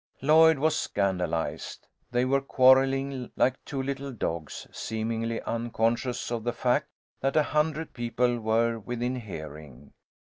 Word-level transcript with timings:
Lloyd 0.19 0.57
was 0.57 0.75
scandalised. 0.75 1.85
They 2.09 2.25
were 2.25 2.41
quarrelling 2.41 3.31
like 3.35 3.63
two 3.65 3.83
little 3.83 4.11
dogs, 4.11 4.65
seemingly 4.71 5.39
unconscious 5.43 6.31
of 6.31 6.43
the 6.43 6.53
fact 6.53 6.87
that 7.19 7.35
a 7.35 7.43
hundred 7.43 7.93
people 7.93 8.39
were 8.39 8.79
within 8.79 9.17
hearing. 9.17 9.93